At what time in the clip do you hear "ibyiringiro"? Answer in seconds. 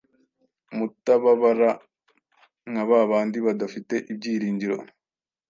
4.11-4.77